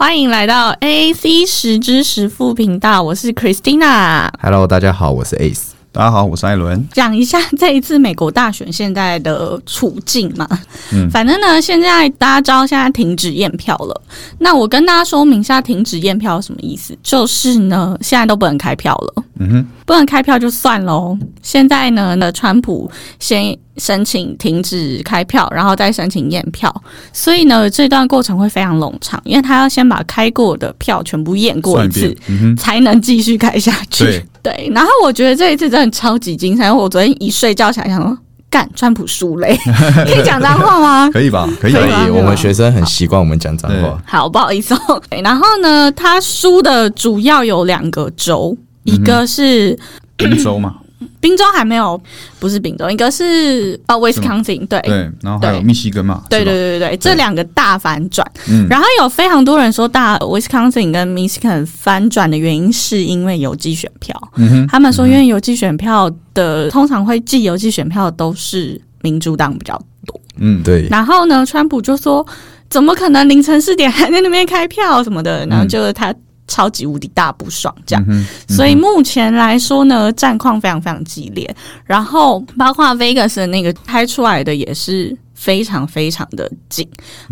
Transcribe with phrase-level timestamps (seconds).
[0.00, 4.28] 欢迎来到 AAC 十之十副频道，我是 Christina。
[4.40, 5.70] Hello，大家好，我是 Ace。
[5.90, 6.88] 大家好，我是艾伦。
[6.92, 10.46] 讲一下这一次美国大选现在的处境嘛。
[10.92, 14.02] 嗯反正呢，现在大家知道现在停止验票了。
[14.38, 19.24] 那我跟大家说明一下停止验票有什么意思，就是呢，现在都不能开票了。
[19.38, 21.16] 嗯哼，不能开票就算喽。
[21.42, 26.74] 现在呢，那川普先申请停止开票，然后再申请验票，
[27.12, 32.16] 所以呢，这段过程会非常冗长，因为他要先把开过的票全部验过一次一，。
[32.28, 34.04] 嗯，才能继续开下去。
[34.04, 38.16] 对对，然后我觉得这一次真的超级精彩，我昨天一睡觉起来想说，
[38.50, 39.56] 干川普输嘞，
[40.06, 41.10] 可以讲脏话吗？
[41.12, 41.48] 可以吧？
[41.60, 41.74] 可以？
[42.10, 44.00] 我们学生很习惯我们讲脏话。
[44.06, 45.00] 好，不好意思哦。
[45.10, 48.56] 对然后呢，他输的主要有两个州，
[48.88, 49.78] 一个是
[50.16, 50.76] 宾州嘛，
[51.20, 52.00] 宾州还没有，
[52.40, 54.80] 不是宾州，一个是哦威斯康星，对。
[54.80, 72.26] 对，然后还有密西根嘛，对对对对，这两个大反转，嗯，然后有非常多人说大 Wisconsin 跟 Michigan 翻转的原因是因为邮寄选票，嗯哼，他们说因为邮寄选票的通常会寄邮寄选票都是民主党比较多，嗯，对，然后呢，川普就说
[72.68, 76.14] 怎么可能凌晨四点还在那边开票什么的，然后就是他
[76.48, 78.04] 超级无敌大不爽这样。
[78.48, 81.54] 所以目前来说呢，战况非常非常激烈，
[81.84, 86.88] 然后包括 Vegas 的那个拍出来的也是非常非常的紧，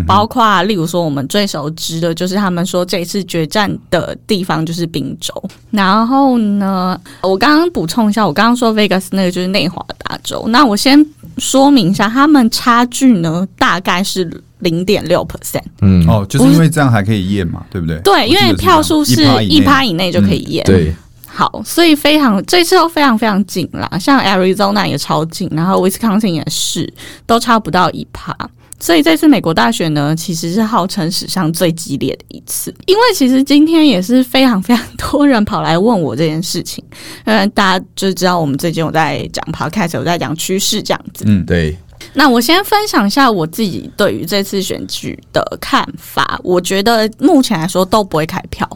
[0.07, 5.33] 包括例如说我们最熟知的就是他们说这一次决战的地方就是宾州，
[5.71, 11.05] 然后呢，我刚刚补充一下，我刚刚说 Vegas 那个就是内华达州，那我先
[11.39, 14.25] 说明一下，他们差距呢大概是
[14.61, 15.63] 零点六 percent。
[15.83, 17.99] 嗯，哦，就是因为这样还可以验嘛，对不对？
[18.01, 20.65] 对，因为票数是一趴以以内就可以验。
[20.65, 20.95] 对，
[21.27, 26.93] 好，所以非常这次都非常非常紧啦，像 Arizona 也超紧，然后 Wisconsin 也是，
[27.27, 28.35] 都差不到一趴。
[28.79, 32.75] 所以这次美国大选呢，其实是号称史上最激烈的一次。
[32.85, 36.85] 因为其实今天也是非常非常多人跑来问我这件事情，
[37.25, 41.25] 嗯，大家就知道我们最近有在讲 podcast，有在讲趋势这样子。
[41.27, 41.75] 嗯，对，
[42.15, 46.39] 那我先分享一下我自己对于这次选举的看法。
[46.43, 48.69] 我觉得目前来说都不会开票，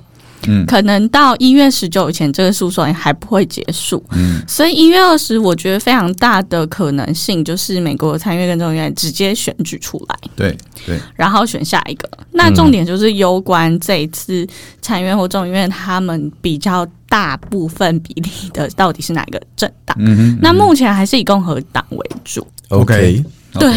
[0.46, 4.02] 嗯可能到一月十九以前，这个诉讼还不会结束。
[4.12, 10.56] 嗯，所以一月二十，我觉得非常大的可能性就是美国参议院跟众议院直接选举出来，对
[10.86, 12.08] 对，然后选下一个。
[12.32, 14.46] 那重点就是攸关这一次
[14.80, 19.96] 参议院或众议院他们比较大部分比例的到底是哪个政党。
[20.00, 22.46] 嗯哼，那目前还是以共和党为主。
[22.68, 23.22] OK，
[23.58, 23.68] 对，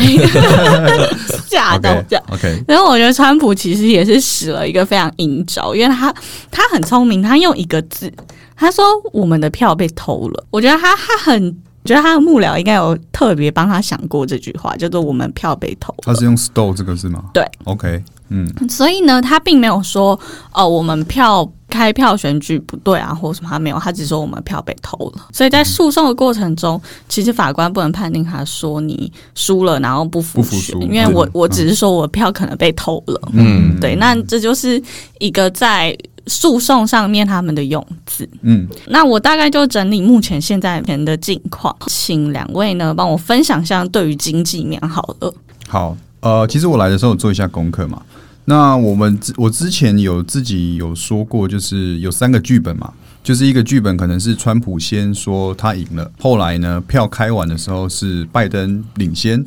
[1.49, 2.23] 吓到这样。
[2.31, 6.13] OK，然后我觉得川普其实也是使了一个非常阴招，因为他
[6.51, 8.11] 他很聪明，他用一个字，
[8.55, 10.45] 他说我们的票被偷了。
[10.51, 16.03] 我觉得他他很，我觉得他的幕僚应该有特别帮他想过这句话，叫做我们票被偷了。
[16.03, 17.25] 他是用 store 这个字吗？
[17.33, 20.19] 对，OK，嗯，所以呢，他并没有说
[20.53, 25.27] 哦，我们票开票选举不对啊，或者什么，他没有，他只说我们票被偷了。
[25.31, 33.19] 所以在诉讼的过程中，其实法官不能判定他说你输了，然后不服选，不服输因为我嗯我只是说我票可能被偷了。
[33.33, 34.81] 嗯，对，那这就是
[35.19, 35.95] 一个在
[36.27, 38.27] 诉讼上面他们的用字。
[38.41, 45.33] 嗯，那我大概就整理目前现在的境况，请两位呢帮我分享一下对于经济面好了。
[45.67, 48.01] 好，呃，其实我来的时候有做一下功课嘛。
[48.45, 52.91] 那我们我之前有自己有说过，就是有三个剧本嘛，
[53.23, 59.41] 就是一个剧本可能是川普先说他赢了，后来呢票开完的时候是拜登领先，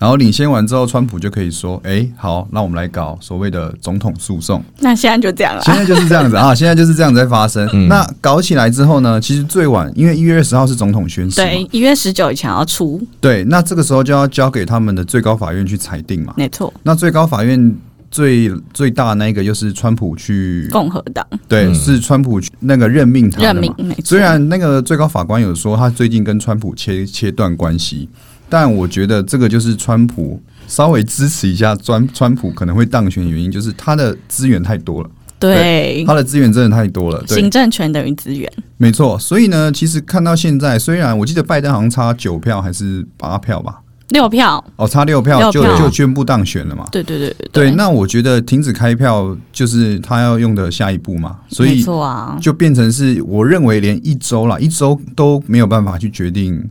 [0.00, 4.64] 然后领先完之后，川普就可以说，哎、好，那我们来搞所谓的总统诉讼。
[4.78, 5.60] 那现在就这样了。
[5.62, 7.68] 现在就是这样子啊，现在就是这样在发生。
[7.86, 16.32] 那搞起来之后呢，其实最晚，因为一月二十号是总统宣誓嘛，对，一月十九以前要出，对，那这个时候就要交给他们的最高法院去裁定嘛。
[16.34, 17.76] 没错，那最高法院
[18.10, 23.60] 最最大那一个又是川普去，共和党对，嗯是川普去那个任命他的嘛。
[23.76, 23.96] 任命。
[24.02, 28.08] 虽然那个最高法官有说他最近跟川普切切断关系，
[28.50, 37.24] 但我觉得这个就是川普稍微支持一下川川普可能会当选的原因，就是他的资源太多了，对他的资源真的太多了。
[37.26, 39.18] 对行，政权等于资源，没错。
[39.18, 43.80] 所以呢，其实看到现在，虽然我记得拜登好像差九票还是八票吧，
[44.10, 44.62] 六票。
[44.76, 46.86] 哦，差六票就票就宣布当选了嘛。
[46.90, 56.68] 对对对对对，那我觉得停止开票就是他要用的下一步嘛，所没以错啊，就变成是我认为连一周啦，一周都没有办法去决定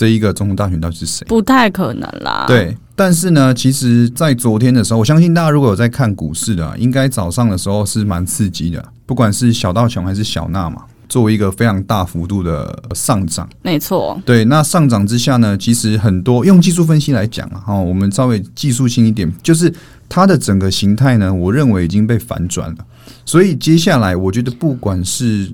[0.00, 1.26] 这一个总统大选到底是谁。
[1.28, 13.46] 不太可能啦。，对，但是呢，其实，在昨天的时候，我相信大家如果有在看股市的啊，应该早上的时候是蛮刺激的，不管是小道琼还是小纳嘛，作为一个非常大幅度的上涨。
[13.60, 19.70] 没错，对，那上涨之下呢，其实很多用技术分析来讲啊，哈，我们稍微技术性一点，就是
[20.08, 22.78] 它的整个形态呢，我认为已经被反转了。
[23.26, 25.52] 所以接下来，我觉得不管是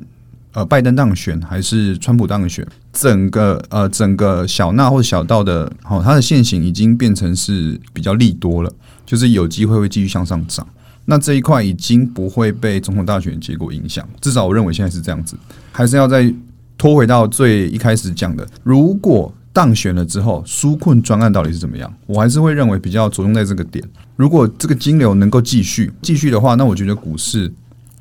[0.56, 8.73] 呃拜登当选还是川普当选，整个呃整个小纳或者小道的，好、它的现行已经变成是比较利多了，
[9.05, 10.67] 就是有机会会继续向上涨。
[11.05, 15.37] 那这一块已经不会被总统大选结果影响，至少我认为现在是这样子。
[15.73, 16.32] 还是要再
[16.79, 21.93] 拖回到最一开始讲的，如果当选了之后，纾困专案到底是怎么样？
[22.06, 23.85] 我还是会认为比较着重在这个点。
[24.17, 27.52] 如果这个金流能够继续继续的话，那我觉得股市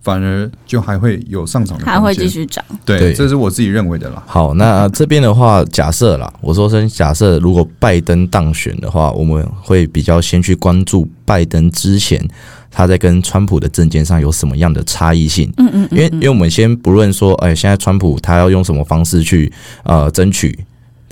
[0.06, 2.64] 反而就还会有上涨的空间，还会继续涨。
[2.86, 4.22] 对，对这是我自己认为的啦。
[4.28, 12.24] 好，那这边的话，假设啦，我说声假设，如果拜登当选的话，我们会比较先去关注拜登之前
[12.70, 15.52] 他在跟川普的政见上有什么样的差异性。
[15.58, 19.52] 嗯嗯因为因为我们先不论说，哎，现在川普他要用什么方式去
[19.86, 20.56] 呃争取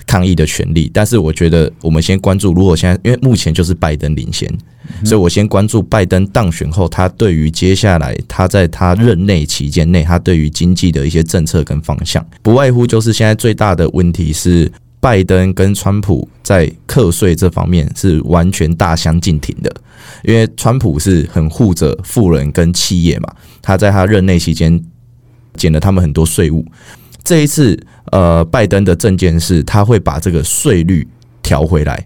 [0.05, 4.49] 抗议的权利，但是我觉得我们先关注，如果现在因为目前就是拜登领先，
[5.03, 14.71] 所以我先关注拜登当选后，他对于接下来他在他任内期间内，他对于经济的一些政策跟方向，不外乎就是现在最大的问题是。
[14.99, 19.69] 拜登跟川普在课税这方面是完全大相径庭的，
[20.23, 23.27] 因为川普是很护着富人跟企业嘛，
[23.61, 24.81] 他在他任内期间
[25.57, 26.65] 减了他们很多税务。
[27.23, 27.77] 这一次，
[28.11, 31.07] 呃，拜登的政见是他会把这个税率
[31.41, 32.05] 调回来，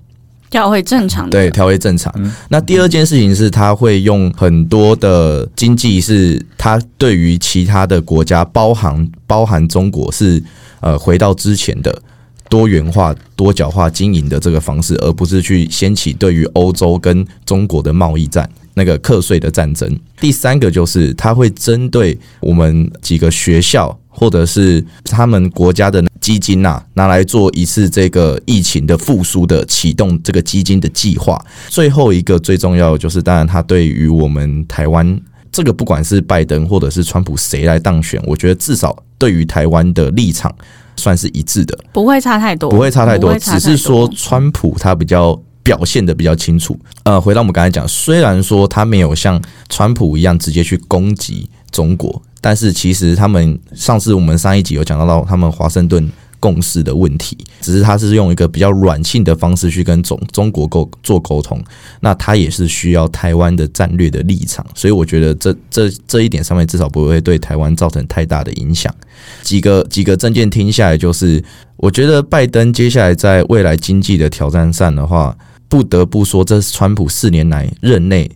[0.50, 1.32] 调回正常的。
[1.32, 2.14] 对，调回正常。
[2.50, 10.42] 那第二件事情是，他会用很多的经济，是他对于其他的国家，包含包含中国，是
[10.82, 12.02] 呃回到之前的
[12.48, 18.50] 多元化、多角化经营的这个方式，而不是去掀起对于欧洲跟中国的贸易战。
[18.76, 20.00] 那个课税的战争。
[20.22, 31.40] 第三个就是他会针对我们几个学校或者是他们国家的基金呐、拿来做一次这个疫情的复苏的启动这个基金的计划。
[31.70, 35.22] 最后一个最重要的就是，当然他对于我们台湾
[35.52, 40.54] 这个不管是拜登或者是川普谁来当选，我觉得至少对于台湾的立场
[40.96, 41.78] 算是一致的。
[41.94, 46.78] 不会差太多，不会差太多，只是说川普他比较表现的比较清楚。
[47.04, 56.10] 呃，回到我们刚才讲，虽然说他没有像川普一样直接去攻击中国，但是其实他们上次我们上一集有讲到到他们华盛顿。
[56.40, 61.60] 共识的问题，只是他是用一个比较软性的方式去跟中中国沟做沟通，
[62.00, 68.94] 那他也是需要台湾的战略的立场，所以我觉得这这这一点上面至少不会对台湾造成太大的影响。
[69.42, 71.44] 几个几个证件听下来，就是
[71.76, 75.36] 我觉得拜登接下来在未来经济的挑战上的话，
[75.68, 78.30] 不得不说，这是川普四年来任内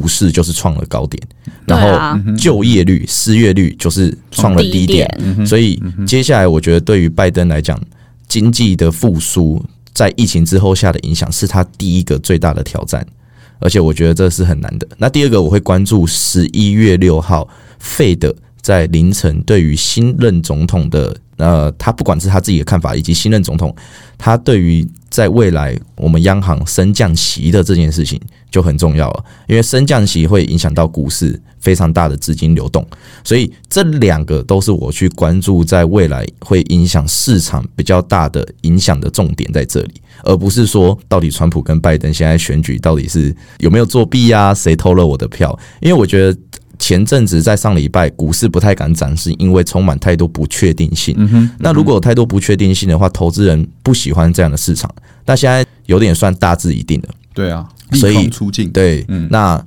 [0.00, 1.22] 股市就是创了高点，
[1.66, 7.80] 然后就业率、失业率就是创了低点，点，所以接下来我觉得对于拜登来讲，
[8.26, 13.06] 经济的复苏在疫情之后下的影响是他第一个最大的挑战，
[13.60, 14.88] 而且我觉得这是很难的。
[14.98, 17.48] 那第二个我会关注十一月六号
[17.78, 23.74] 费的在凌晨对于新任总统的呃，他不管是他自己的看法，以及新任总统
[24.16, 28.20] 他对于在未来我们央行升降息的这件事情
[28.54, 32.86] 就很重要了，因为升降息会影响到股市非常大的资金流动。
[33.24, 45.58] 所以这两个都是我去关注在未来会影响市场比较大的影响的重点在这里，而不是说到底川普跟拜登现在选举到底是有没有作弊啊，谁偷了我的票？
[45.80, 46.38] 因为我觉得
[46.78, 51.16] 前阵子在上礼拜股市不太敢涨，是因为充满太多不确定性。
[51.58, 54.88] 那如果有太多不确定性的话，投资人不喜欢这样的市场。
[55.26, 59.62] 那现在有点算大致一定了，对啊，利所以出尽，对，嗯那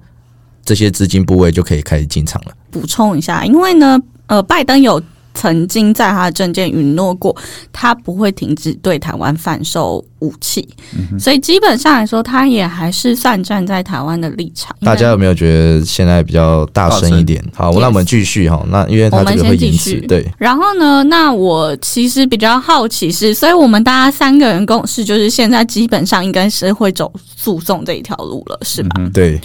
[0.64, 2.52] 这些资金部位就可以开始进场了。
[2.70, 5.02] 补充一下，因为呢，呃，拜登有
[5.38, 7.36] 曾经在他的政见允诺过，
[7.72, 10.68] 他不会停止对台湾贩售武器，
[10.98, 14.76] 嗯所以基本上来说，他也还是算站在台湾的立场。
[14.82, 17.44] 大家有没有觉得现在比较大声一点？
[17.54, 18.66] 好，那我们继续哈。
[18.70, 21.04] 那因为他这个会延迟我们先继续，对，然后呢？
[21.04, 28.90] 那我其实比较好奇是，所以我们大家三个人共识就是，现在基本上应该是会走诉讼这一条路了，是吧？
[29.14, 29.40] 对，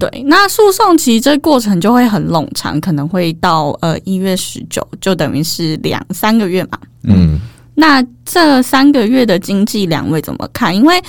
[0.00, 0.24] 对。
[0.26, 6.78] 那诉讼其实这过程就会很冗长，可能会到呃一月十九，就等于是两三个月嘛。
[7.04, 7.40] 嗯，
[7.74, 10.74] 那这三个月的经济，两位怎么看？
[10.74, 11.00] 因为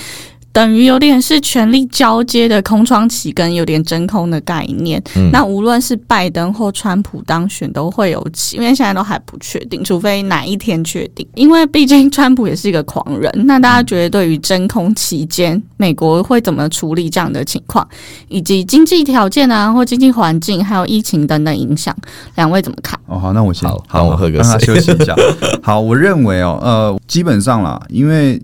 [0.52, 5.02] 等于有点是权力交接的空窗期，跟有点真空的概念。
[5.16, 11.26] 嗯那无论是拜登或川普当选，都会有期，因为现在都还不确定，除非哪一天确定。
[11.34, 13.30] 因为毕竟川普也是一个狂人。
[13.46, 17.86] 那大家觉得对于真空期间，美国会怎么处理这样的情况，
[18.28, 21.94] 以及经济条件啊，或经济环境，还有疫情等等影响，
[22.34, 22.98] 两位怎么看？
[23.06, 25.14] 哦，好，那我先好让我喝个让他休息一下。
[25.62, 28.40] 好，我认为哦，呃，基本上啦，因为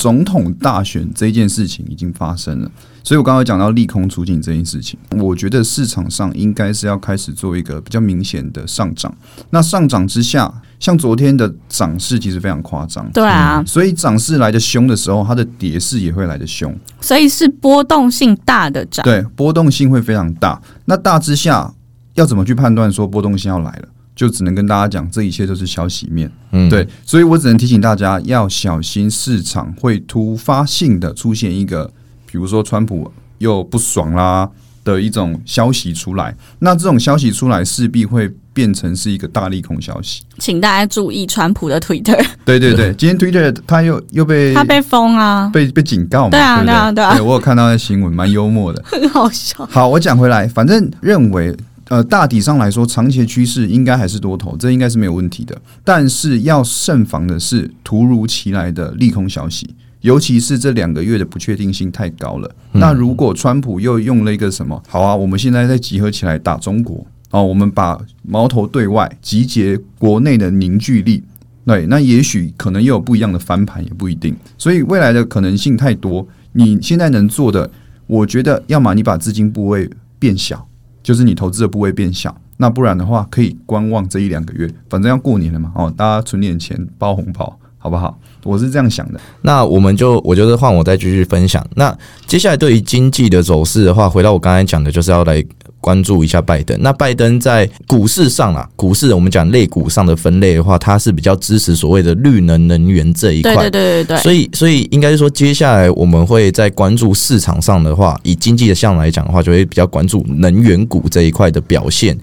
[0.00, 2.70] 总统大选这件事情已经发生了，
[3.04, 9.14] 所以我刚刚讲到利空出尽这件事情，我觉得市场上应该是要开始做一个比较明显的上涨。
[9.50, 16.74] 那上涨之下，像昨天的涨势其实非常夸张，对啊，所以涨势来的凶的时候，它的跌势也会来的凶。
[17.02, 19.04] 所以是波动性大的涨。
[19.04, 20.58] 对，波动性会非常大。
[20.86, 21.70] 那大之下
[22.14, 23.88] 要怎么去判断说波动性要来了？
[24.20, 26.30] 就只能跟大家讲，这一切都是消息面。
[26.52, 31.90] 嗯，对，所以我只能提醒大家要小心，市场会突发性的出现一个，
[32.30, 34.46] 比如说川普又不爽啦
[34.84, 36.36] 的一种消息出来。
[36.58, 40.20] 那这种消息出来，势必会变成是一个大利空消息。
[40.38, 46.30] 请大家注意川普的 Twitter，对对 对，今天 Twitter 他又又被他被封啊，被被警告嘛？
[46.32, 48.82] 对啊对啊对啊我有看到那新闻，蛮幽默的。
[48.84, 49.66] 很 好笑。
[49.70, 51.56] 好，我讲回来，反正认为
[51.90, 55.60] 呃大体上来说，长期的趋势应该还是多头，这应该是没有问题的。
[55.84, 62.48] 但是要慎防的是突如其来的利空消息，尤其是这两个月的不确定性太高了。
[62.72, 64.80] 那如果川普又用了一个什么？
[64.88, 71.24] 好啊，我们现在再集合起来打中国哦，我们把矛头对外，集结国内的凝聚力。
[71.66, 74.34] 对，那也许可能又有不一样的翻盘，也不一定。
[74.56, 76.26] 所以未来的可能性太多。
[76.52, 77.70] 你现在能做的，
[78.08, 80.66] 我觉得要么你把资金部位变小，
[81.02, 82.34] 就是你投资的部位变小。
[82.56, 88.18] 那不然的话，可以观望这一两个月，反正要过年了嘛，哦，大家存点钱包红包，好不好？
[88.44, 89.20] 我是这样想的。
[89.40, 91.66] 那我们就我觉得换我再继续分享。
[91.74, 95.42] 那接下来对于经济的走势的话，回到我刚才讲的，就是要来
[95.80, 96.76] 关注一下拜登。
[96.80, 103.54] 那拜登在股市上啊，股市我们讲类股上的分类的话，它是比较支持所谓的绿能能源这一块。
[103.54, 112.16] 对对对对对，所以，所以应该是说，接下来我们会在关注市场上的话，以经济的项来讲的话，就会比较关注能源股这一块的表现，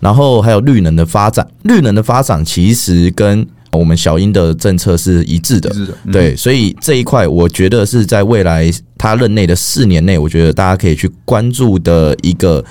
[0.00, 1.46] 然后还有绿能的发展。
[1.62, 12.64] 绿能的发展其实跟我们小英的政策是一致的，是的，嗯对，所以这一块我觉得是在未来他任内的四年内，我觉得大家可以去关注的一个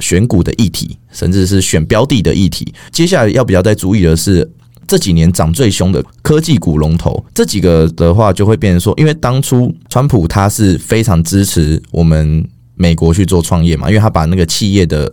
[0.00, 2.72] 选股的议题，甚至是选标的的议题。
[2.90, 4.50] 接下来要比较在注意的是。
[4.84, 15.10] 这几年涨最凶的科技股龙头，这几个的话就会变成说，因为当初川普他是非常支持我们美国去做创业嘛，因为他把那个企业的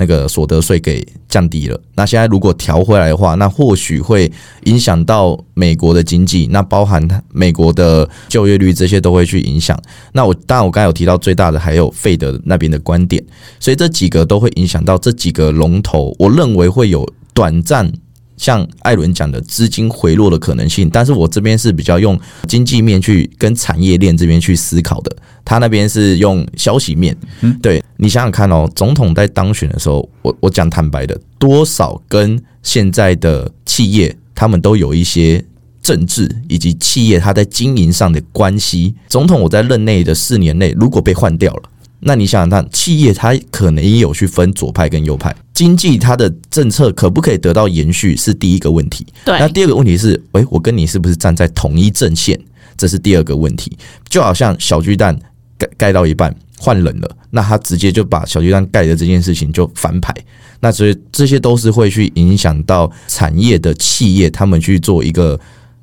[0.00, 1.78] 那个所得税给降低了。
[1.96, 4.30] 那现在如果调回来的话，那或许会
[4.64, 9.76] 影响到美国的经济，那包含美国的就业率这些都会去影响。
[10.12, 13.22] 那我当然我刚才有提到最大的还有费德那边的观点，
[13.58, 17.92] 所以这几个都会影响到这几个龙头，我认为会有短暂。
[18.38, 25.14] 像艾伦讲的资金回落的可能性，但是我这边是比较用经济面去跟产业链这边去思考的，
[25.44, 27.14] 他那边是用消息面。
[27.42, 35.44] 嗯对你想想看哦，总统在当选的时候，我我讲坦白的，多少跟现在的企业他们都有一些
[35.82, 38.94] 政治以及企业他在经营上的关系。
[39.08, 41.62] 总统我在任内的四年内，如果被换掉了。
[42.00, 49.06] 那你想想看，企业它可能也有去分左派跟右派，经济它的政策可不可以得到延续是第一个问题。
[49.24, 52.38] 对那，第二个问题是，诶，我跟你是不是站在同一阵线？
[52.76, 53.76] 这是第二个问题。
[54.08, 55.18] 就好像小巨蛋
[55.58, 60.14] 盖盖到一半换人了，那他直接就把小巨蛋盖的这件事情就翻牌。
[60.60, 65.38] 那所以这些都是会去影响到产业的企业，他们去做一个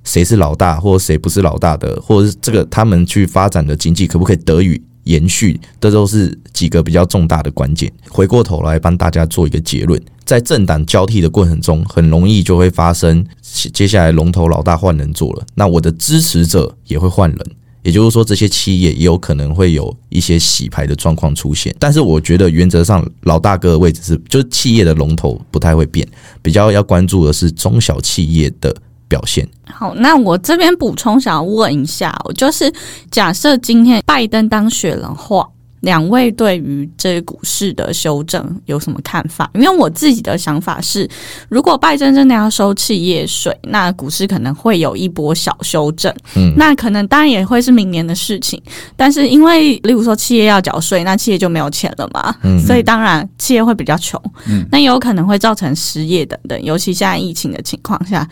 [0.06, 7.92] 谁是老大或者谁不是老大的，或者是这个他们去发展的经济可不可以得以延续，这都是几个比较重大的关键。
[8.10, 17.40] 回过头来帮大家做一个结论，在政党交替的过程中，很容易就会发生接下来龙头老大换人做了，那我的支持者也会换人。
[17.84, 26.08] 也就是说，这些企业也有可能会有一些洗牌的状况出现，但是我觉得原则上老大哥的位置是，就是企业的龙头不太会变，
[26.42, 28.76] 比较要关注的是中小企业的
[29.08, 29.48] 表现。
[29.66, 32.72] 好，那我这边补充想要问一下哦，就是
[33.12, 35.48] 假设今天拜登当选的话，
[35.82, 39.50] 两位对于这股市的修正有什么看法？
[39.54, 41.08] 因为我自己的想法是，
[41.50, 46.14] 如果拜登真的要收企业税，那股市可能会有一波小修正。
[46.36, 48.62] 嗯，那可能当然也会是明年的事情，
[48.96, 58.28] 但是因为例如说企业要缴税，那企业就没有钱了嘛，嗯所以当然企业会比较穷，嗯那有可能会造成失业等等，尤其现在疫情的情况下。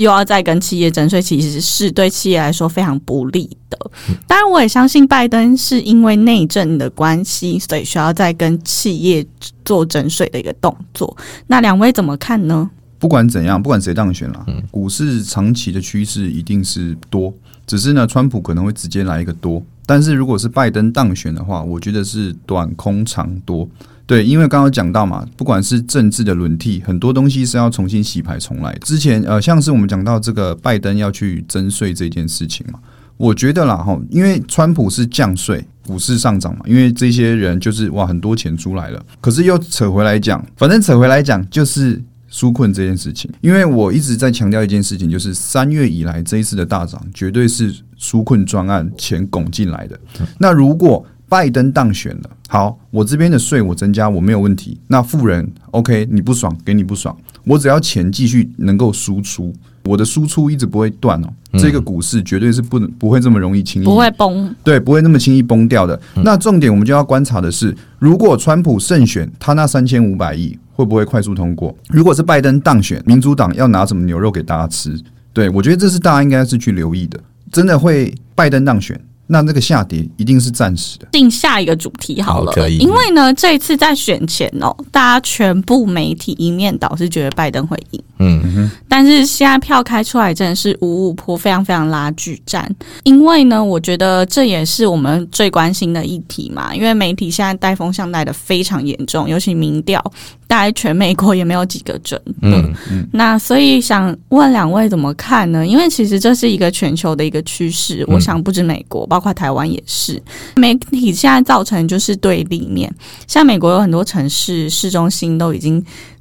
[0.00, 3.78] 又要再跟企业征税，其实是对企业来说非常不利的。
[4.26, 9.24] 当然，我也相信拜登是因为内政的关系，所以需要再跟企业
[9.62, 11.14] 做征税的一个动作。
[11.46, 12.70] 那两位怎么看呢？
[12.98, 17.32] 不管怎样，不管谁当选了，股市长期的趋势一定是多。
[17.66, 23.68] 只是呢，川普可能会直接来一个多，但是如果是拜登当选的话，我觉得是短空长多。
[24.10, 28.76] 对，因为刚刚讲到嘛，不管是政治的轮替，很多东西是要重新洗牌重来。
[28.82, 32.80] 之前呃，像是我们讲到这个拜登要去征税这件事情嘛，
[33.16, 39.00] 我觉得啦哈，因为川普是降税，股市上涨嘛，因为这些人就是哇很多钱出来了。
[39.20, 49.96] 可是又扯回来讲，反正扯回来讲就是纾困这件事情，因为我一直在强调一件事情，就是三月以来这一次的大涨，绝对是纾困专案钱拱进来的。
[50.36, 54.76] 那如果拜登当选了，好，我这边的税我增加我没有问题。
[54.88, 61.28] 那富人 OK，你不爽给你不爽，我只要钱继续能够输出，我的输出一直不会断哦。
[61.52, 66.00] 这个股市绝对是不能不会这么容易轻易不会崩，对，不会那么轻易崩掉的。
[66.24, 71.72] 那重点我们就要观察的是，如果川普胜选，他那三千五百亿会不会快速通过？
[71.90, 75.00] 如果是拜登当选，民主党要拿什么牛肉给大家吃？
[75.32, 77.20] 对我觉得这是大家应该是去留意的。
[77.52, 79.00] 真的会拜登当选？
[79.32, 81.06] 那那个下跌一定是暂时的。
[81.12, 82.78] 定下一个主题好了，好可以。
[82.78, 88.40] 因为呢，这一次在选前哦，大家全部媒体一面倒是觉得拜登会赢，嗯。
[88.54, 92.68] 哼，但是现在票开出来真的是五五坡，非常非常拉锯战。
[93.04, 100.02] 因为呢，我觉得这也是我们最关心的议题嘛，因为媒体现在带风向带的非常严重，尤其民调，
[100.50, 102.60] 大概全美国也没有几个准的。
[102.90, 105.64] 嗯那所以想问两位怎么看呢？
[105.64, 110.20] 因为其实这是一个全球的一个趋势，我想不止美国，包括台湾也是。
[110.56, 112.92] 媒体现在造成就是对立面，
[113.28, 115.80] 像美国有很多城市市中心都已经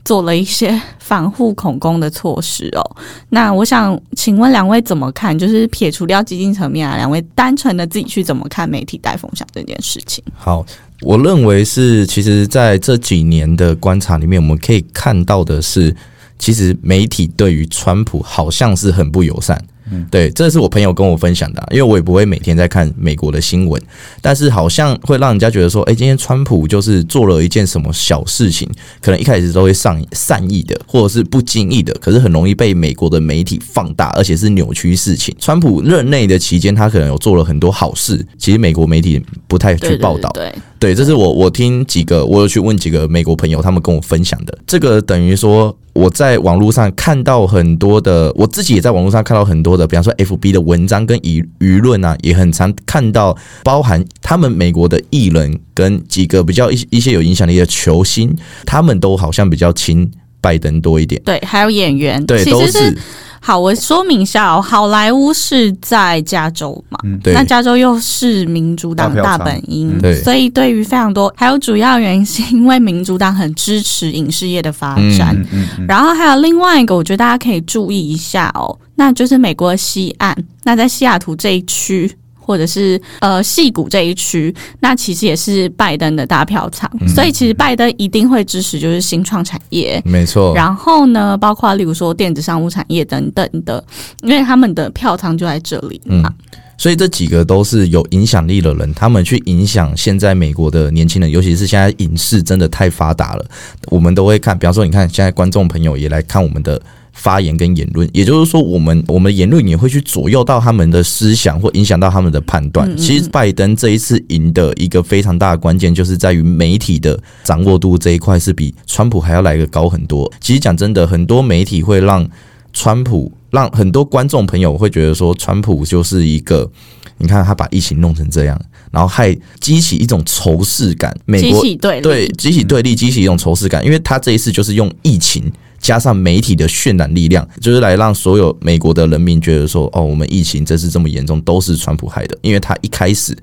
[0.10, 2.82] 做了一些防护恐攻的措施哦。
[3.30, 5.38] 那我想请问两位怎么看？
[5.38, 10.24] 就是撇除掉基金层面啊，两位单纯的自己去怎么看媒体带风向这件事情？
[10.36, 10.66] 好，
[11.02, 15.96] 我认为是，其实在这几年的观察里面，我们可以看到的是，
[16.40, 19.64] 其实媒体对于川普好像是很不友善。
[19.92, 23.82] 嗯，对，这是我朋友跟我分享的啊、因为我也不会每天在看美国的新闻，
[24.22, 28.70] 但是好像会让人家觉得说，哎、今天川普就是做了一件什么小事情，
[29.02, 35.36] 可能一开始都会上善意的，或者是不经意的，可是很容易被美国的媒体放大，而且是扭曲事情。
[35.40, 40.30] 川普任内的期间，他可能有做了很多好事，其实美国媒体不太去报道。
[40.34, 44.58] 对对对，这是我我听几个，我有去问几个美国朋友，他们跟我分享的。
[44.66, 60.10] 这个等于说我在网络上看到很多的，我自己也在网络上看到很多比方说 FB 的文章跟舆舆论啊，也很常看到，包含他们美国的艺人跟几个比较一一些有影响力的球星，他们都好像比较亲
[60.42, 61.22] 拜登多一点。
[61.24, 62.98] 对，还有演员，对，都其实是是。
[63.42, 67.34] 好，我说明一下哦，好莱坞是在加州嘛，对。
[67.34, 70.22] 那加州又是民主党大本营，嗯对。
[70.22, 82.12] 所以对于非常多，还有主要原因是因为民主党很支持影视业的发展，嗯嗯嗯，然后还有另外一个，我觉得大家可以注意一下哦，那就是美国西岸，那在西雅图这一区。
[82.50, 93.84] 或者是呃戏谷这一区，那其实也是拜登的大票仓，嗯所以其实拜登一定会支持就是新创产业，没错，然后呢，包括例如说电子商务产业等等的，
[94.24, 96.34] 因为他们的票仓就在这里嗯嘛。
[96.76, 103.46] 所以这几个都是有影响力的人，他们去影响现在美国的年轻人，尤其是现在影视真的太发达了，
[103.90, 104.58] 我们都会看。
[104.58, 106.82] 比方说，你看现在观众朋友也来看我们的
[107.20, 112.96] 发言跟言论，也就是说，我们我们的言论也会去左右到他们的思想，或影响到他们的判断。
[112.96, 120.32] 其实拜登这一次赢的一个非常大的关键，就是在于媒体的掌握度这一块是比川普还要来个高很多。
[120.40, 122.26] 其实讲真的，很多媒体会让
[122.72, 126.72] 川普让很多观众朋友会觉得说，川普就是一个，
[127.18, 128.58] 你看他把疫情弄成这样，
[128.92, 131.14] 然后还激起一种仇视感。
[131.26, 135.52] 美激国起对对激起对立，激起一种仇视感，因为他这一次就是用疫情。
[135.80, 142.38] 加上媒体的渲染力量，就是来让所有美国的人民觉得说，哦，我们疫情这次这么严重，都是川普害的。
[142.42, 143.38] 因为他一开始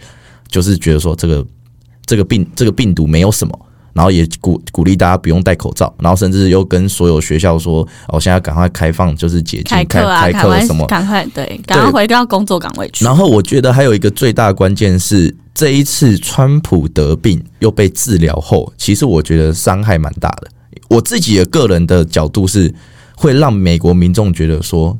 [0.48, 1.44] 就是觉得说，这个
[2.04, 3.58] 这个病这个病毒没有什么，
[3.94, 10.86] 然后也鼓鼓励大家不用戴口罩，然后甚至又跟所有学校说，哦，现在赶快开放，就是解禁开课啊，开课什么。
[10.86, 13.04] 赶快对，赶快回到工作岗位去。
[13.04, 20.48] 然后我觉得还有一个最大的关键是，这一次川普得病又被治疗后，其实我觉得伤害蛮大的。
[20.88, 22.72] 我自己的个人的角度是，
[23.16, 24.96] 会让美国民众觉得说，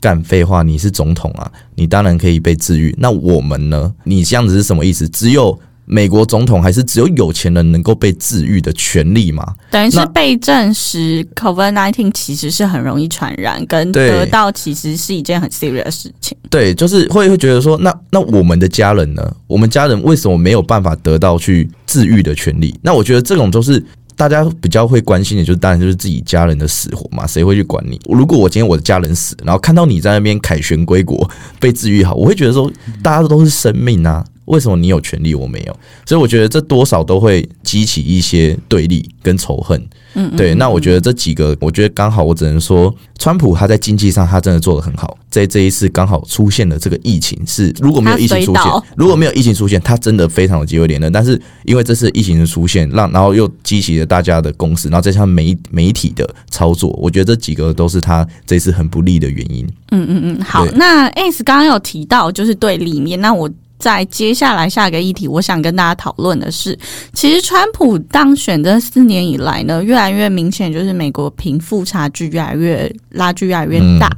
[0.00, 2.94] 干废话，你是总统啊，你当然可以被治愈。
[2.98, 3.92] 那我们呢？
[4.04, 5.08] 你这样子是什么意思？
[5.08, 9.44] 只有美国总统还是只有有钱人能够被治愈的权利吗？
[9.70, 16.36] 等于是被证实 COVID nineteen 其实是很容易传染，跟得到其实是一件很 serious 的事情。
[16.48, 19.36] 对，就是会会觉得说，那那我们的家人呢？
[19.48, 22.72] 我们家人为什么没有办法得到去治愈的权利？
[22.82, 23.84] 那我觉得这种就是
[24.20, 27.98] 大家比较会关心的，就是当然就是自己家人的死活嘛，谁会去管你？
[28.04, 31.26] 如果我今天我的家人死，然后看到你在那边凯旋归国
[31.58, 32.70] 被治愈好，我会觉得说，
[33.02, 35.76] 大家都是生命啊，为什么你有权利我没有？
[36.04, 39.80] 所以我觉得这多少都会激起一些对立跟仇恨。
[40.14, 48.64] 嗯，对，那我觉得这几个，我觉得刚好，我只能说，川普他在经济上他真的做的很好，在这一次刚好出现了这个疫情，是如果没有疫情出现，
[48.96, 51.12] 如果没有疫情出现，他真的非常有机会连任。
[51.12, 59.64] 但是因为这次疫情的出现，让然后又激起了大家的共识，然后再加上媒媒体的操作，我觉得这几个都是他这次很不利的原因。
[59.92, 63.48] 嗯嗯嗯，好，那 S 刚刚有提到就是对立面，那我。
[63.80, 66.78] 在接下来下一个议题，我想跟大家讨论的是，
[67.12, 74.08] 其实川普当选这四年以来呢，越来越明显，就是美国贫富差距越来越拉距越来越大。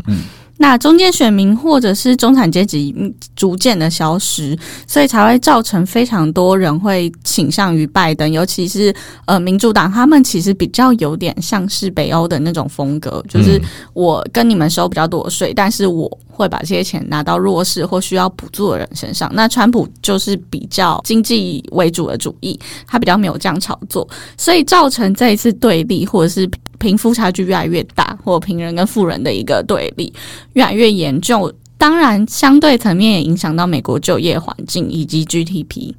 [0.62, 2.94] 那中间选民或者是中产阶级
[3.35, 8.94] 逐渐的消失，所以才会造成非常多人会倾向于拜登，尤其是
[9.25, 13.61] 呃民主党，他们其实比较有点像是北欧的那种风格，就是
[13.92, 19.29] 我跟你们收比较多税，但是我会把这些钱拿到弱势或需要补助的人身上。
[19.35, 26.48] 那川普就是比较经济为主的主义，他比较没有这样炒作，所以造成这一次对立或者是。
[26.83, 30.12] 贫富差距越来越大，或贫人跟富人的一个对立
[30.55, 31.51] 越来越严重。
[31.79, 35.95] 当然，相对层面也影响到美国就业环境以及 GDP。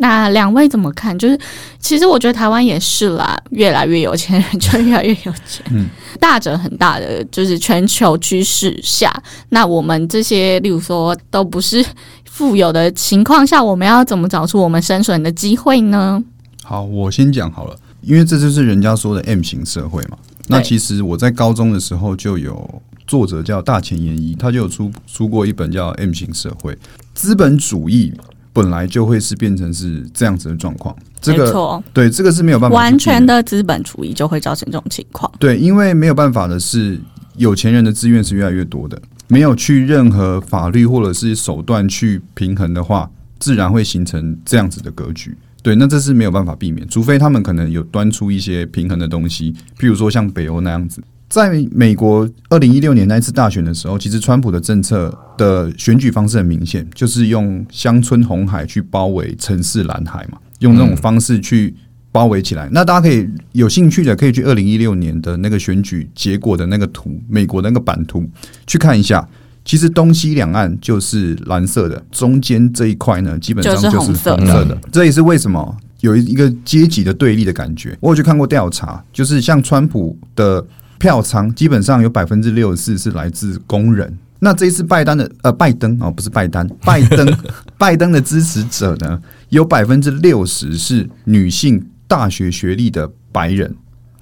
[0.00, 1.18] 那两位怎么看？
[1.18, 1.36] 就是
[1.80, 5.88] 其实我觉得台湾也是啦，越来越有钱人就越来越有钱，嗯，
[6.20, 9.12] 大者很大的就是全球趋势下，
[9.48, 11.84] 那我们这些例如说都不是
[12.24, 16.22] 富有的情况下，我们要怎么找出我们生存的机会呢？
[16.62, 17.74] 好，我先讲好了。
[18.08, 20.16] 因为这就是人家说的 M 型社会嘛。
[20.46, 26.76] 那其实我在高中的时候就有作者叫大前研一，他就有出出过一本叫 M 型社会。
[27.14, 28.14] 资本主义
[28.54, 30.96] 本来就会是变成是这样子的状况。
[31.20, 35.30] 这个对这个是没有办法完全的资本主义就会造成这种情况。
[35.38, 36.98] 对，因为没有办法的是
[37.36, 45.36] 有钱人的资源是越来越多的，没有去任何法律或者是手段去平衡的话，自然会形成这样子的格局。
[45.62, 51.02] 对，那这是没有办法避免，除非他们可能有端出一些平衡的东西，譬如说像北欧那样子。
[51.28, 61.74] 在美国二零一六年那一次大选的时候，其实川普的政策的选举方式很明显，就是用乡村红海去包围城市蓝海嘛，用这种方式去
[62.10, 62.66] 包围起来。
[62.72, 68.26] 那大家可以有兴趣的，可以去二零一六年的那个选举结果的那个图，美国的那个版图
[68.66, 69.28] 去看一下。
[69.68, 74.74] 其实东西两岸就是蓝色的，中间这一块呢，基本上就是红色的。
[74.90, 77.94] 这也是为什么有一个阶级的对立的感觉。
[78.00, 80.64] 我有去看过调查，就是像川普的
[80.96, 84.10] 票仓，基本上有百分之六十四是来自工人。
[84.38, 87.38] 那这一次拜登的呃拜登哦，不是拜登， 拜登
[87.76, 93.76] 拜登的支持者呢，有百分之六十是女性大学学历的白人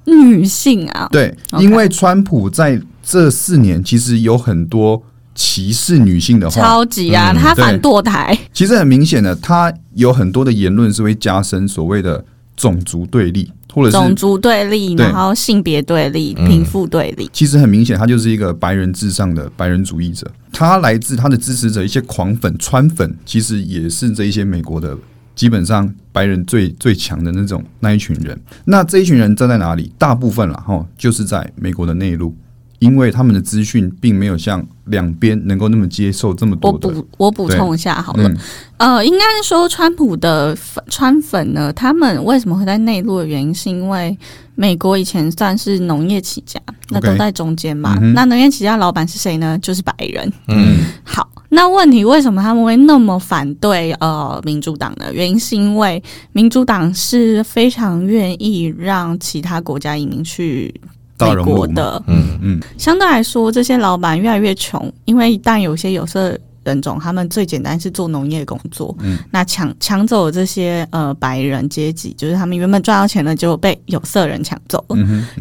[0.06, 1.09] 女性啊。
[1.12, 5.00] 对，因为川普在这四年其实有很多。
[5.37, 7.33] 歧视女性的话，超级啊！
[7.33, 12.25] 他反堕胎，其实很明显的，他有很多的言论是会加深所谓的
[12.57, 17.29] 种族对立，或者是种族对立，然后性别对立、贫富对立。
[17.33, 20.27] 其实很明显，他就是一个白人至上的白人主义者。
[20.51, 24.96] 他来自他的支持者一些狂粉、川粉，其实也是这一些美国的
[25.35, 28.40] 基本上白人最最强的那种那一群人。
[28.64, 29.92] 那这一群人站在哪里？
[29.99, 32.35] 大部分了哈，就是在美国的内陆。
[32.79, 36.71] 因为他们的资讯并没有像两边能够那么接受这么多。
[36.71, 38.31] 我补我补充一下好了，
[38.77, 44.17] 呃，应该说川普的粉川粉呢，他们为什么会在内陆的原因，是因为
[44.55, 46.61] 美国以前算是农业起家，
[46.91, 47.99] 那都在中间嘛。
[48.15, 49.59] 那农业起家老板是谁呢？
[49.61, 50.31] 就是白人。
[50.49, 55.12] 嗯，好，那问题为什么他们会那么反对呃民主党呢？
[55.12, 60.75] 原因是因为民主党是非常愿意让其他国家移民去。
[61.18, 74.96] 美国的，嗯嗯，相对来说，这些老板越来越穷，因为一旦有些有色人种，他们最简单是做农业工作，嗯，那抢抢走这些呃白人阶级，就是他们原本赚到钱了，就被有色人抢走了。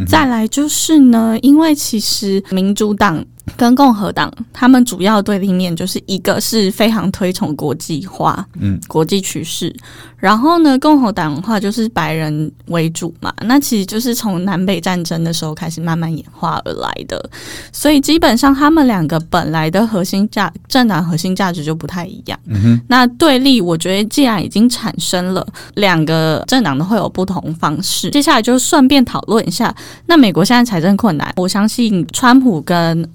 [0.08, 3.24] 再来就是呢，因为其实民主党。
[3.58, 9.74] 跟共和党，他们主要对立面就是一个是非常推崇国际化，嗯，国际趋势。
[10.18, 17.30] 然后呢，共和党的话就是白人为主嘛，那其实就是从南北战争的时候开始慢慢演化而来的。
[17.72, 22.40] 所以基本上他们两个本来的核心价政党核心价值就不太一样。
[22.88, 28.10] 那对立，我觉得既然已经产生了，两个政党都会有不同方式。
[28.10, 29.76] 接下来就顺便讨论一下，
[30.08, 33.08] 那美国现在财政困难，我相信川普跟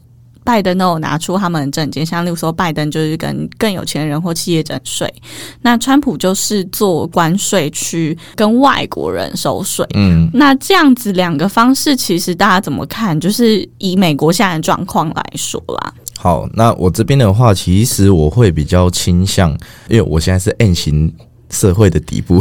[0.45, 5.13] 拜登都有拿出他们的证件，像例如说，拜登就是跟更有钱人或企业征税，
[5.63, 9.87] 那川普就是做关税去跟外国人收税。
[9.95, 13.19] 嗯，那这样子两个方式，其实大家怎么看？
[13.19, 15.95] 就是以美国现在的状况来说啦。
[16.19, 19.51] 好，那我这边的话，其实我会比较倾向，
[19.89, 21.13] 因为我现在是 N 型
[21.51, 22.41] 社会的底部，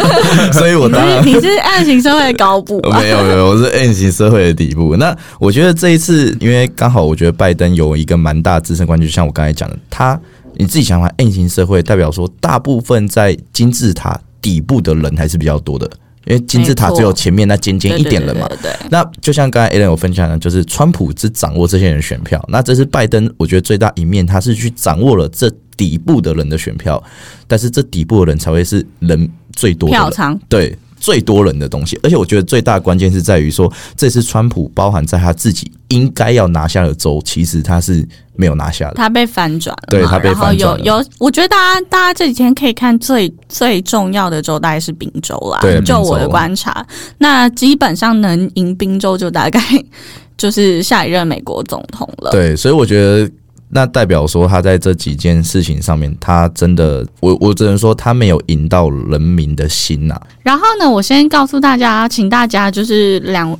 [0.52, 2.98] 所以我你当然你是暗型社会的高部 吧？
[3.00, 4.96] 没有没有，我是暗型社会的底部。
[4.96, 10.18] 那我觉得这一次，因为刚好我觉得拜登有一个蛮大的自身关系，就像我刚才讲的，他
[10.56, 15.90] 你自己想法，N 型社会代表说，大部分在金字塔底部的人还是比较多的，
[16.26, 18.48] 因为金字塔只有前面那尖尖一点了嘛。
[18.90, 27.02] 那就像刚才 a l a n 有分享的，就是川普只掌握这些人选票，那这是拜登，我觉得最大一面，他是去掌握了这底部的人的选票，
[27.46, 30.02] 但是这底部的人才会是人最多的人。
[30.02, 30.38] 票仓。
[30.48, 38.94] 对最多人的东西，而且我觉得最大的关键是在于说，这次川普包含在他自己应该要拿下的州，其实他是没有拿下的。
[38.94, 46.84] 他被翻转了，对他被翻转有有，我觉得大家大家这几天可以看最最重要的州大概是宾州啦对，就我的观察，
[47.18, 49.60] 那基本上能赢宾州就大概
[50.36, 52.30] 就是下一任美国总统了。
[52.30, 53.30] 对，所以我觉得
[53.68, 63.52] 那代表说他在这几件事情上面，他真的，我我只能说他没有赢到人民的心呐、然后呢，我先告诉大家，请大家就是两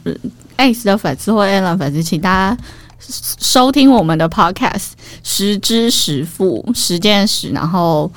[0.58, 2.56] Ace 的粉丝或 Alan 粉丝，请大家
[2.98, 4.90] 收听我们的 Podcast，
[5.22, 8.10] 十知十富》，十件十，然后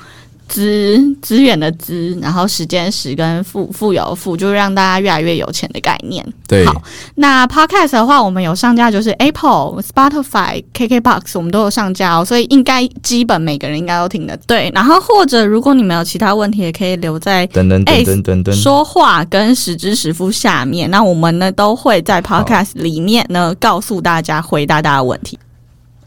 [0.50, 6.26] 资资源的资，然后时间时跟富富有富，就是让大家越来越有钱的概念。
[6.48, 6.82] 对，好
[7.14, 14.70] 那 Podcast 的话，我们有上架，就是 Apple、Spotify、KKBox，我们都有上架哦，所以应该基本每个人应该都听得对。
[14.74, 25.38] 然后或者如果你们有其他问题，也可以留在噔噔哎噔噔噔噔，说话跟实知实付下面，那我们呢都会在 Podcast 里面呢告诉大家回答大家的问题。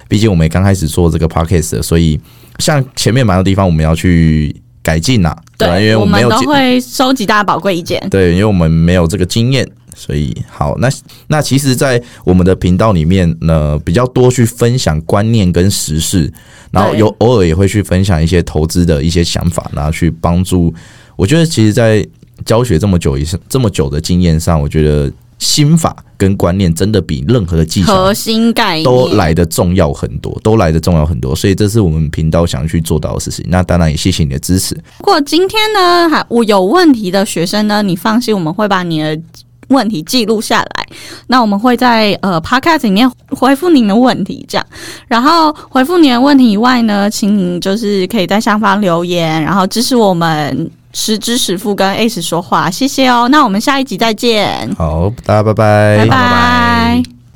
[0.09, 2.19] 毕竟我们也刚开始做这个 podcast，所以
[2.59, 8.05] 像前面蛮多地方我们要去改进呐、对吧，因为我们都会收集大家宝贵意见。
[8.09, 10.89] 对，因为我们没有这个经验，所以好，那
[11.27, 16.31] 那其实，在我们的频道里面呢，比较多去分享观念跟时事，
[16.71, 20.73] 然后有偶尔也会去分享一些投资的一些想法，然后去帮助。
[21.15, 22.05] 我觉得，其实，在
[22.43, 25.09] 教学这么久以上这么久的经验上，我觉得
[25.43, 33.45] 心法跟观念真的比任何的技巧核心概念都来的重要很多，都来的重要很多，所以这是我们频道想要去做到的事情。
[33.49, 34.73] 那当然也谢谢你的支持。
[34.99, 39.19] 如果今天呢，还我有问题的学生呢，你放心，我们会把你的
[39.67, 40.87] 问题记录下来。
[41.27, 44.65] 那我们会在呃 podcast 里面回复您的问题，这样。
[45.07, 53.27] 然后回复你的问题以外呢，请您就是可以在下方留言，然后支持我们实知实付跟 Ace 说话，谢谢哦。
[53.29, 57.03] 那我们下一集再见，好，大家拜拜，拜拜